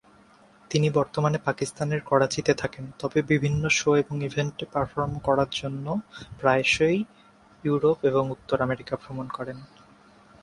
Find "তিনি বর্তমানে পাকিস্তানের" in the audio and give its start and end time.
0.71-2.01